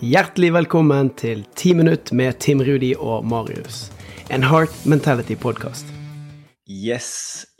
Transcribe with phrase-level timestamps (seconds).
[0.00, 3.90] Hjertelig velkommen til 10 minutt med Tim Rudi og Marius.
[4.32, 5.90] En Heart Mentality-podkast.
[6.64, 7.10] Yes.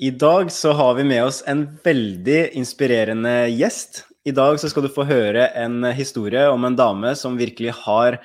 [0.00, 4.06] I dag så har vi med oss en veldig inspirerende gjest.
[4.24, 8.22] I dag så skal du få høre en historie om en dame som virkelig har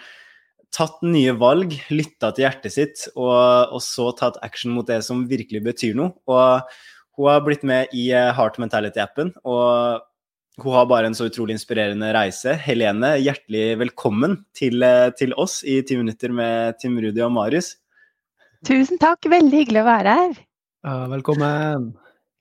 [0.71, 3.35] tatt nye valg, lytta til hjertet sitt, og,
[3.67, 6.15] og, så tatt action mot det som virkelig betyr noe.
[6.31, 6.63] Og
[7.19, 10.07] hun har blitt med i Heart Mentality-appen, og
[10.61, 12.53] hun har bare en så utrolig inspirerende reise.
[12.63, 14.85] Helene, hjertelig velkommen til,
[15.19, 17.73] til oss i Ti minutter med Tim Rudi og Marius.
[18.65, 20.41] Tusen takk, veldig hyggelig å være her.
[20.85, 21.91] Ja, velkommen.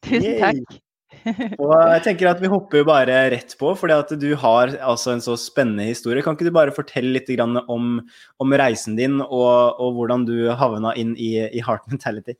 [0.07, 0.81] Tusen takk.
[1.63, 5.23] og jeg tenker at Vi hopper jo bare rett på, fordi du har altså en
[5.25, 6.23] så spennende historie.
[6.25, 7.99] Kan ikke du bare fortelle litt om,
[8.39, 12.37] om reisen din og, og, hvordan du havna inn i, i Heart Mentality?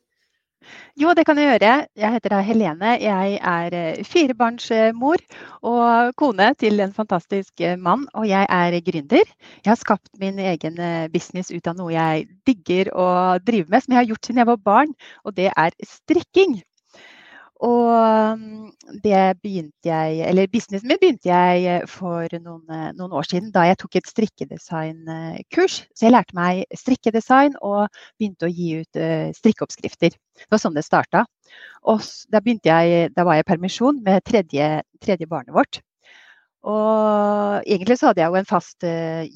[0.95, 1.71] Jo, det kan jeg gjøre.
[1.99, 2.91] Jeg heter da Helene.
[3.03, 5.23] Jeg er eh, firebarnsmor
[5.67, 8.05] og kone til en fantastisk eh, mann.
[8.13, 9.33] Og jeg er gründer.
[9.63, 13.09] Jeg har skapt min egen eh, business ut av noe jeg digger å
[13.43, 16.61] drive med, som jeg har gjort siden jeg var barn, og det er strikking.
[17.65, 18.65] Og mm,
[19.03, 23.49] det begynte jeg, eller businessen min begynte jeg eh, for noen, eh, noen, år siden
[23.55, 25.79] da jeg tok et strikkedesignkurs.
[25.95, 27.87] Så jeg lærte meg strikkedesign og
[28.19, 30.13] begynte å gi ut uh, strikkeoppskrifter.
[30.13, 31.25] Det var sånn det starta.
[31.89, 34.69] Og da, jeg, da var jeg i permisjon med tredje,
[35.01, 35.81] tredje barnet vårt.
[36.65, 38.85] Og egentlig så hadde jeg jo en fast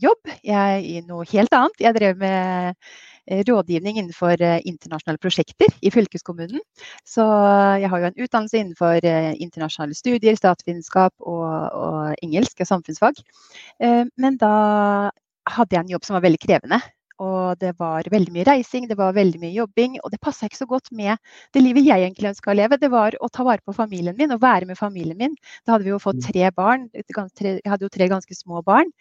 [0.02, 1.84] jobb jeg, i noe helt annet.
[1.86, 2.90] Jeg drev med
[3.30, 6.62] rådgivning innenfor eh, internasjonale prosjekter i fylkeskommunen.
[7.08, 7.26] Så
[7.82, 13.20] jeg har jo en utdannelse innenfor eh, internasjonale studier, statsvitenskap og, og engelsk og samfunnsfag.
[13.80, 14.54] Men da
[15.50, 16.80] hadde jeg en jobb som var veldig krevende.
[17.20, 19.98] Og det var veldig mye reising, det var veldig mye jobbing.
[20.04, 21.18] Og det passa ikke så godt med
[21.56, 22.80] det livet jeg egentlig ønska å leve.
[22.80, 25.36] Det var å ta vare på familien min og være med familien min.
[25.66, 26.28] Da hadde vi jo fått mm.
[26.30, 26.88] tre barn.
[26.96, 28.94] Jeg hadde jo tre ganske små barn.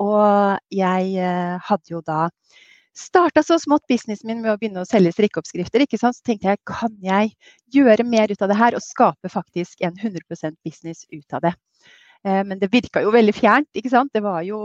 [0.00, 1.32] Og jeg
[1.64, 2.28] hadde jo da
[2.96, 5.84] starta så smått businessen min med å begynne å selge strikkeoppskrifter.
[5.84, 6.16] ikke sant?
[6.18, 7.34] Så tenkte jeg kan jeg
[7.74, 11.54] gjøre mer ut av det her og skape faktisk en 100% business ut av det.
[12.22, 13.68] Eh, men det virka jo veldig fjernt.
[13.74, 14.12] ikke sant?
[14.14, 14.58] Det var jo,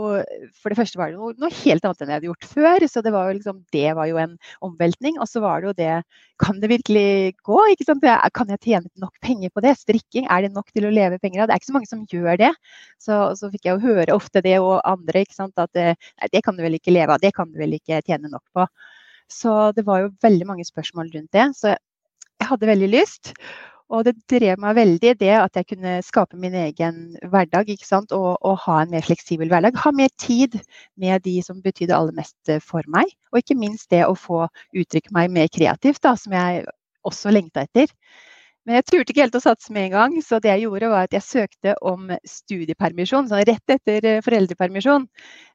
[0.60, 2.86] For det første var det noe, noe helt annet enn jeg hadde gjort før.
[2.90, 5.18] Så det var jo liksom, det var jo en omveltning.
[5.18, 5.94] Og så var det jo det
[6.38, 7.58] Kan det virkelig gå?
[7.72, 8.06] ikke sant?
[8.34, 9.74] Kan jeg tjene nok penger på det?
[9.80, 11.48] Strikking, er det nok til å leve penger av?
[11.48, 12.52] Det er ikke så mange som gjør det.
[13.02, 15.58] Så, så fikk jeg jo høre ofte det og andre ikke sant?
[15.58, 17.22] at nei, det kan du vel ikke leve av.
[17.22, 18.68] Det kan du vel ikke tjene nok på.
[19.28, 21.50] Så det var jo veldig mange spørsmål rundt det.
[21.58, 23.34] Så jeg hadde veldig lyst.
[23.88, 26.98] Og det drev meg veldig det at jeg kunne skape min egen
[27.32, 27.70] hverdag?
[28.12, 29.78] Og, og, ha en mer fleksibel hverdag.
[29.80, 30.58] Ha mer tid
[31.00, 33.08] med de som betydde aller mest for meg.
[33.32, 34.44] Og ikke minst det å få
[34.76, 36.66] uttrykke meg mer kreativt, da, som jeg
[37.08, 37.88] også lengta etter.
[38.68, 41.06] Men jeg turte ikke helt å satse med en gang, så det jeg gjorde var
[41.06, 45.06] at jeg søkte om studiepermisjon, sånn rett etter eh, foreldrepermisjon.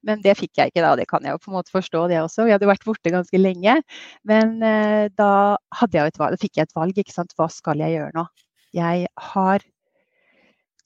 [0.10, 2.18] Men det fikk jeg ikke da, det kan jeg jo på en måte forstå det
[2.24, 2.48] også.
[2.48, 3.76] Vi hadde vært borte ganske lenge.
[4.26, 5.30] Men eh, da
[5.94, 7.38] jeg valg, fikk jeg et valg, ikke sant.
[7.38, 8.26] Hva skal jeg gjøre nå?
[8.74, 9.62] Jeg har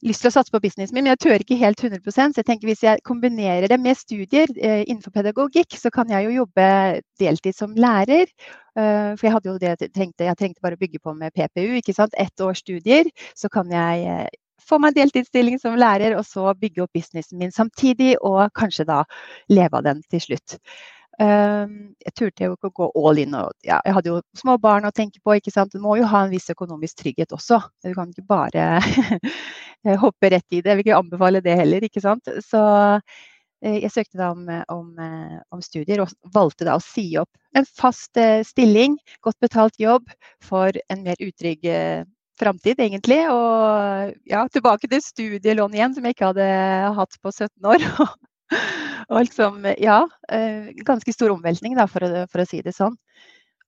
[0.09, 2.47] lyst til å satse på businessen min, men jeg tør ikke helt 100 Så jeg
[2.47, 6.67] tenker hvis jeg kombinerer det med studier eh, innenfor pedagogikk, så kan jeg jo jobbe
[7.19, 8.31] deltid som lærer.
[8.77, 11.33] Uh, for jeg hadde jo det jeg trengte, jeg trengte bare å bygge på med
[11.33, 11.79] PPU.
[11.79, 12.13] ikke sant?
[12.13, 14.27] Ett års studier, så kan jeg eh,
[14.61, 19.01] få meg deltidsstilling som lærer, og så bygge opp businessen min samtidig, og kanskje da
[19.49, 20.59] leve av den til slutt.
[21.17, 23.33] Ehm, jeg turte jo ikke å gå all in.
[23.37, 25.37] Og, ja, jeg hadde jo små barn å tenke på.
[25.37, 25.73] ikke sant?
[25.73, 27.59] Du må jo ha en viss økonomisk trygghet også.
[27.83, 28.67] Du kan ikke bare
[29.85, 30.71] hoppe rett i det.
[30.71, 31.83] Jeg vil ikke anbefale det heller.
[31.83, 32.29] ikke sant?
[32.45, 32.61] Så
[33.63, 37.31] eh, jeg søkte da om, om, eh, om, studier og valgte da å si opp
[37.57, 40.09] en fast eh, stilling, godt betalt jobb,
[40.43, 41.65] for en mer utrygg
[42.37, 43.23] framtid, egentlig.
[43.33, 46.49] Og ja, tilbake til studielån igjen, som jeg ikke hadde
[46.99, 47.87] hatt på 17 år.
[49.09, 50.03] og liksom, ja,
[50.85, 52.93] ganske stor omveltning, da, for, å, for å si det sånn.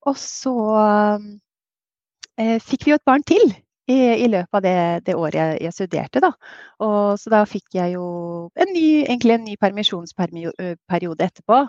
[0.08, 0.54] Og så
[2.40, 3.52] eh, fikk vi jo et barn til
[3.90, 4.76] i, i løpet av det,
[5.08, 6.22] det året jeg, jeg, studerte.
[6.24, 6.32] Da.
[6.86, 8.06] Og, så da fikk jeg jo
[8.60, 11.64] en ny, egentlig en ny permisjonsperiode etterpå.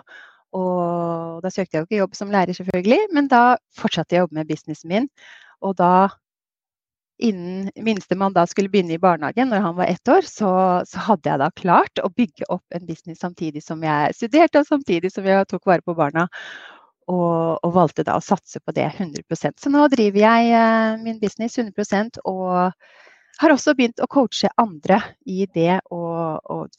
[0.57, 4.27] Og da søkte jeg jo ikke jobb som lærer, selvfølgelig, men da fortsatte jeg å
[4.27, 5.07] jobbe med businessen min.
[5.63, 6.09] Og da
[7.21, 10.51] innen minstemann da skulle begynne i barnehagen når han var ett år, så,
[10.89, 14.69] så, hadde jeg da klart å bygge opp en business samtidig som jeg studerte, og
[14.69, 16.27] samtidig som jeg tok vare på barna.
[17.11, 19.23] Og, og valgte da å satse på det 100
[19.59, 22.71] Så nå driver jeg eh, min business 100% og
[23.41, 26.01] har også begynt å coache andre i det å,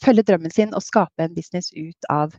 [0.05, 2.37] følge drømmen sin og skape en business ut av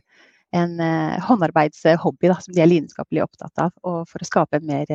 [0.54, 3.74] en eh, håndarbeidshobby da, som de er lidenskapelig opptatt av.
[3.84, 4.90] Og for å skape mer,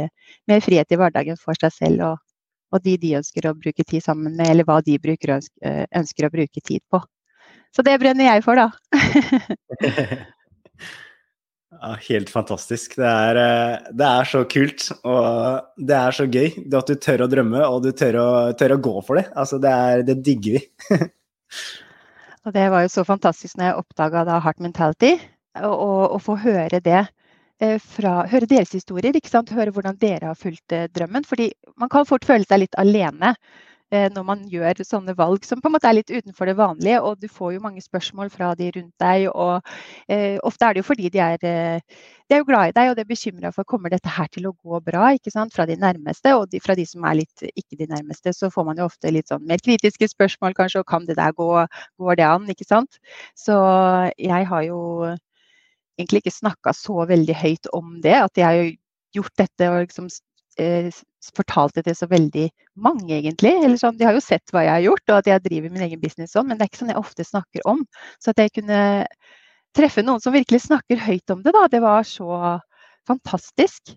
[0.49, 2.25] mer frihet i hverdagen for seg selv og,
[2.73, 6.33] og de de ønsker å bruke tid sammen med, eller hva de ønsker, ønsker å
[6.33, 7.01] bruke tid på.
[7.75, 8.69] Så det brenner jeg for, da.
[11.81, 12.95] ja, helt fantastisk.
[12.99, 16.49] Det er, eh, det er, så kult, og det er så gøy.
[16.79, 18.29] At du tør å drømme, og du tør å,
[18.59, 19.27] tør å gå for det.
[19.35, 20.63] Altså, det, er, det digger vi.
[22.45, 25.15] og det var jo så fantastisk når jeg oppdaga Heart Mentality,
[25.59, 27.01] å få høre det
[27.59, 29.15] eh, fra, høre deres historier,
[29.51, 31.25] høre hvordan dere har fulgt eh, drømmen.
[31.27, 33.35] Fordi man kan fort føle seg litt alene
[33.91, 36.99] når man gjør sånne valg som på en måte er litt utenfor det vanlige.
[37.01, 39.27] Og du får jo mange spørsmål fra de rundt deg.
[39.31, 39.71] Og
[40.11, 42.91] eh, ofte er det jo fordi de er, eh, de er jo glad i deg
[42.91, 45.55] og de er bekymra for kommer dette her til å gå bra ikke sant?
[45.55, 46.35] fra de nærmeste.
[46.37, 49.13] Og de, fra de som er litt ikke de nærmeste, så får man jo ofte
[49.13, 50.83] litt sånn mer kritiske spørsmål kanskje.
[50.83, 51.49] Og kan det der gå?
[52.01, 52.49] Går det an?
[52.51, 53.01] Ikke sant.
[53.37, 53.57] Så
[54.19, 54.81] jeg har jo
[55.99, 58.15] egentlig ikke snakka så veldig høyt om det.
[58.29, 58.73] At jeg har
[59.17, 60.09] gjort dette og liksom
[60.61, 60.93] eh,
[61.35, 62.47] fortalt det til så veldig
[62.79, 63.51] mange, egentlig.
[63.59, 65.85] Eller sånn, de har jo sett hva jeg har gjort, og at jeg driver min
[65.87, 67.83] egen business sånn, men det er ikke sånn jeg ofte snakker om.
[68.23, 68.81] Så at jeg kunne
[69.77, 72.57] treffe noen som virkelig snakker høyt om det, da, det var så
[73.09, 73.93] fantastisk.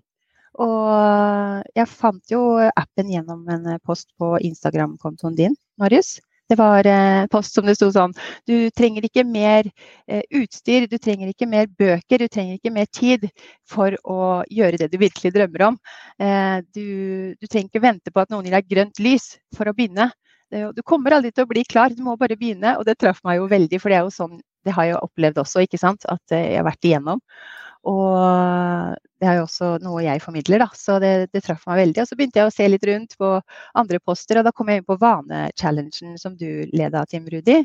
[0.60, 2.42] Og jeg fant jo
[2.76, 6.19] appen gjennom en post på Instagram-kontoen din, Marius.
[6.52, 6.84] Det var
[7.32, 8.12] post som det sto sånn
[8.49, 9.69] Du trenger ikke mer
[10.04, 13.25] eh, utstyr, du trenger ikke mer bøker, du trenger ikke mer tid
[13.69, 15.78] for å gjøre det du virkelig drømmer om.
[16.20, 16.87] Eh, du,
[17.40, 20.10] du trenger ikke vente på at noen gir deg grønt lys for å begynne.
[20.52, 22.75] Du kommer aldri til å bli klar, du må bare begynne.
[22.76, 25.40] Og det traff meg jo veldig, for det er jo sånn det har jeg opplevd
[25.43, 26.05] også, ikke sant.
[26.12, 27.22] At jeg har vært igjennom.
[27.88, 30.69] Og det er jo også noe jeg formidler, da.
[30.79, 32.02] Så det, det traff meg veldig.
[32.02, 33.32] Og så begynte jeg å se litt rundt på
[33.79, 37.58] andre poster, og da kom jeg inn på vanechallengen som du leda, Tim Rudi.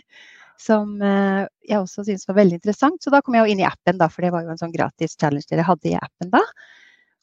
[0.57, 2.97] Som eh, jeg også syntes var veldig interessant.
[3.03, 4.73] Så da kom jeg jo inn i appen, da, for det var jo en sånn
[4.73, 6.41] gratis challenge dere hadde i appen da.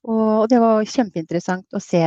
[0.04, 2.04] Og det var kjempeinteressant å se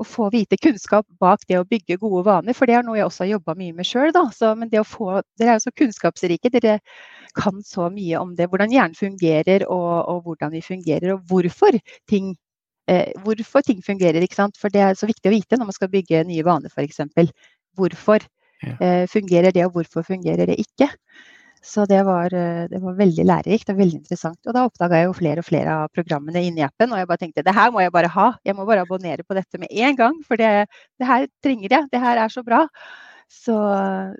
[0.00, 3.08] å få vite kunnskap bak det å bygge gode vaner, for det er noe jeg
[3.08, 4.12] også har jobba mye med sjøl.
[4.56, 6.52] Men det å få Dere er jo så kunnskapsrike.
[6.54, 6.78] Dere
[7.36, 8.48] kan så mye om det.
[8.50, 11.76] Hvordan hjernen fungerer, og, og hvordan vi fungerer, og hvorfor
[12.10, 12.32] ting,
[12.90, 14.24] eh, hvorfor ting fungerer.
[14.24, 14.58] ikke sant?
[14.60, 17.04] For det er så viktig å vite når man skal bygge nye vaner, f.eks.
[17.78, 18.24] Hvorfor
[18.64, 20.90] eh, fungerer det, og hvorfor fungerer det ikke.
[21.60, 24.38] Så det var, eh, det var, veldig lærerikt og veldig interessant.
[24.46, 27.20] Og da oppdaga jeg jo flere og flere av programmene inni appen, og jeg bare
[27.20, 28.28] tenkte det her må jeg bare ha.
[28.48, 31.90] Jeg må bare abonnere på dette med en gang, for det, det her trenger jeg.
[31.92, 32.64] Det her er så bra.
[33.28, 33.56] Så,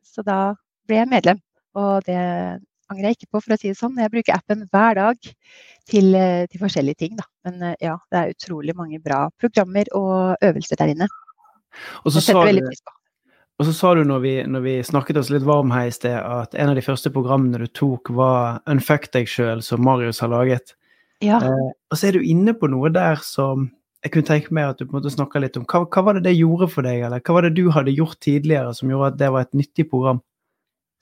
[0.05, 0.53] så, da
[0.87, 1.41] ble jeg medlem.
[1.81, 2.21] Og det
[2.91, 3.99] angrer jeg ikke på, for å si det sånn.
[4.03, 5.33] Jeg bruker appen hver dag
[5.89, 7.17] til, eh, til forskjellige ting.
[7.19, 7.27] Da.
[7.49, 11.09] Men eh, ja, det er utrolig mange bra programmer og øvelser der inne.
[12.05, 12.65] Og så, sa du,
[13.61, 16.17] og så sa du når vi, når vi, snakket oss litt varm her i sted,
[16.17, 20.33] at en av de første programmene du tok, var 'Unfuck deg sjøl', som Marius har
[20.33, 20.73] laget.
[21.21, 21.43] Ja.
[21.45, 23.69] Eh, og så er du inne på noe der som
[24.01, 25.67] jeg kunne tenke meg at du på en måte snakka litt om.
[25.69, 28.17] Hva, hva, var det det gjorde for deg, eller hva var det du hadde gjort
[28.25, 30.23] tidligere som gjorde at det var et nyttig program?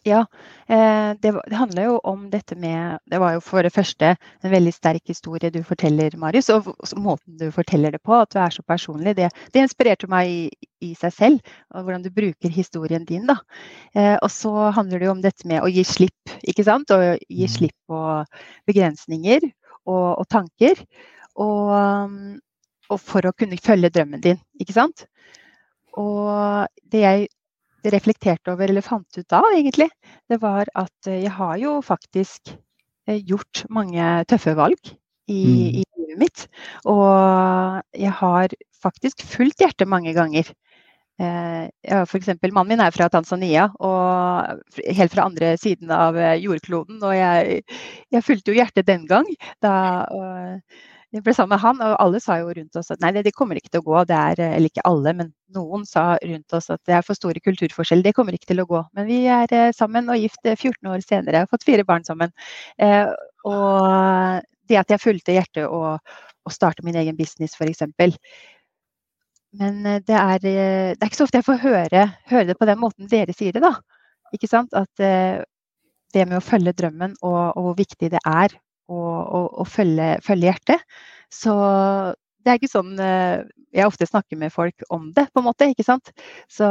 [0.08, 0.20] Ja,
[0.68, 4.72] eh, det, handler jo om dette med Det var jo for det første en veldig
[4.72, 6.48] sterk historie du forteller, Marius.
[6.54, 10.30] Og måten du forteller det på, at du er så personlig, det, det inspirerte meg
[10.30, 10.40] i,
[10.80, 11.54] i, seg selv.
[11.74, 13.38] Og hvordan du bruker historien din, da.
[13.94, 16.90] Eh, og så handler det jo om dette med å gi slipp, ikke sant.
[16.94, 17.54] Å gi mm.
[17.58, 18.02] slipp på
[18.70, 20.84] begrensninger og, og tanker.
[21.38, 21.74] Og,
[22.88, 25.06] og for å kunne følge drømmen din, ikke sant.
[25.98, 27.28] Og det jeg
[27.86, 29.88] reflekterte over, eller fant ut da, egentlig,
[30.30, 32.54] det var at eh, jeg har jo faktisk
[33.08, 34.80] eh, gjort mange tøffe valg
[35.28, 35.82] i, mm.
[35.82, 36.46] i livet mitt.
[36.88, 40.50] Og jeg har faktisk fulgt hjertet mange ganger.
[41.18, 47.00] Ja, for eksempel, mannen min er fra Tanzania, og helt fra andre siden av jordkloden.
[47.02, 47.64] Og jeg,
[48.14, 49.26] jeg fulgte jo hjertet den gang.
[49.58, 49.72] Da,
[50.14, 50.60] og,
[51.14, 53.56] jeg ble sammen med han, og alle sa jo rundt oss at nei, det kommer
[53.56, 54.02] ikke til å gå.
[54.10, 57.40] Det er, eller ikke alle, men noen sa rundt oss at det er for store
[57.40, 58.04] kulturforskjeller.
[58.04, 58.82] Det kommer ikke til å gå.
[58.98, 61.46] Men vi er eh, sammen og gift 14 eh, år senere.
[61.46, 62.34] Har fått fire barn sammen.
[62.76, 63.08] Eh,
[63.48, 65.96] og det at jeg fulgte hjertet og,
[66.44, 67.88] og starte min egen business, f.eks.
[69.56, 72.68] Men eh, det er, det er, ikke så ofte jeg får høre, høre, det på
[72.68, 73.78] den måten dere sier det, da.
[74.36, 74.76] Ikke sant?
[74.76, 75.40] At eh,
[76.12, 78.52] det med å følge drømmen og, og hvor viktig det er
[78.88, 80.98] å, følge, følge, hjertet.
[81.32, 81.54] Så
[82.44, 83.44] det er ikke sånn eh,
[83.76, 85.68] jeg ofte snakker med folk om det, på en måte.
[85.68, 86.12] ikke sant?
[86.48, 86.68] Så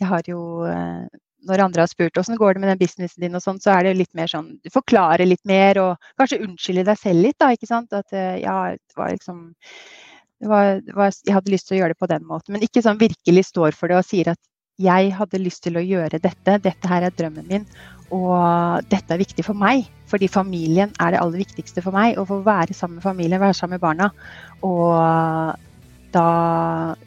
[0.00, 1.04] jeg har jo eh,
[1.44, 3.86] når andre har spurt åssen går det med den businessen din, og sånn, så er
[3.86, 7.52] det litt mer sånn Du forklarer litt mer og kanskje unnskylder deg selv litt, da.
[7.54, 7.92] ikke sant?
[7.92, 9.46] At eh, ja, det var liksom
[10.42, 12.66] det var, det var, Jeg hadde lyst til å gjøre det på den måten, men
[12.66, 14.40] ikke sånn virkelig står for det og sier at
[14.82, 17.66] jeg hadde lyst til å gjøre dette, dette her er drømmen min,
[18.12, 19.86] og dette er viktig for meg.
[20.10, 22.18] Fordi familien er det aller viktigste for meg.
[22.20, 24.10] Å få være sammen med familien, være sammen med barna.
[24.66, 25.56] Og
[26.14, 26.26] da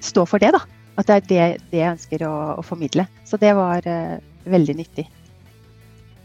[0.03, 0.63] stå for det, da.
[0.97, 3.05] At det er det, det jeg ønsker å, å, formidle.
[3.27, 4.17] Så det var uh,
[4.49, 5.05] veldig nyttig.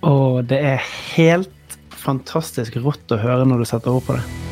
[0.08, 4.51] Og det er helt fantastisk rått å høre når du setter ord på det.